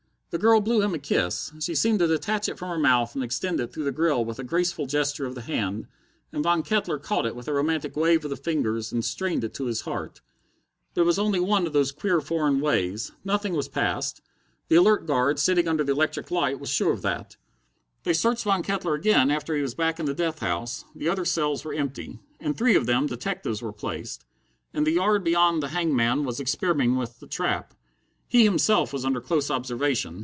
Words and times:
The 0.31 0.37
girl 0.37 0.61
blew 0.61 0.81
him 0.81 0.93
a 0.93 0.97
kiss. 0.97 1.51
She 1.59 1.75
seemed 1.75 1.99
to 1.99 2.07
detach 2.07 2.47
it 2.47 2.57
from 2.57 2.69
her 2.69 2.79
mouth 2.79 3.15
and 3.15 3.21
extend 3.21 3.59
it 3.59 3.73
through 3.73 3.83
the 3.83 3.91
grill 3.91 4.23
with 4.23 4.39
a 4.39 4.45
graceful 4.45 4.85
gesture 4.85 5.25
of 5.25 5.35
the 5.35 5.41
hand, 5.41 5.87
and 6.31 6.41
Von 6.41 6.63
Kettler 6.63 6.97
caught 6.99 7.25
it 7.25 7.35
with 7.35 7.49
a 7.49 7.53
romantic 7.53 7.97
wave 7.97 8.23
of 8.23 8.29
the 8.29 8.37
fingers 8.37 8.93
and 8.93 9.03
strained 9.03 9.43
it 9.43 9.53
to 9.55 9.65
his 9.65 9.81
heart. 9.81 10.21
But 10.93 11.01
it 11.01 11.03
was 11.03 11.19
only 11.19 11.41
one 11.41 11.67
of 11.67 11.73
those 11.73 11.91
queer 11.91 12.21
foreign 12.21 12.61
ways. 12.61 13.11
Nothing 13.25 13.55
was 13.55 13.67
passed. 13.67 14.21
The 14.69 14.77
alert 14.77 15.05
guard, 15.05 15.37
sitting 15.37 15.67
under 15.67 15.83
the 15.83 15.91
electric 15.91 16.31
light, 16.31 16.61
was 16.61 16.69
sure 16.69 16.93
of 16.93 17.01
that. 17.01 17.35
They 18.03 18.13
searched 18.13 18.45
Von 18.45 18.63
Kettler 18.63 18.93
again 18.93 19.29
after 19.31 19.53
he 19.53 19.61
was 19.61 19.75
back 19.75 19.99
in 19.99 20.05
the 20.05 20.13
death 20.13 20.39
house. 20.39 20.85
The 20.95 21.09
other 21.09 21.25
cells 21.25 21.65
were 21.65 21.73
empty. 21.73 22.19
In 22.39 22.53
three 22.53 22.77
of 22.77 22.85
them 22.85 23.05
detectives 23.07 23.61
were 23.61 23.73
placed. 23.73 24.23
In 24.73 24.85
the 24.85 24.93
yard 24.93 25.25
beyond 25.25 25.61
the 25.61 25.67
hangman 25.71 26.23
was 26.23 26.39
experimenting 26.39 26.95
with 26.95 27.19
the 27.19 27.27
trap. 27.27 27.73
He 28.29 28.45
himself 28.45 28.93
was 28.93 29.03
under 29.03 29.19
close 29.19 29.51
observation. 29.51 30.19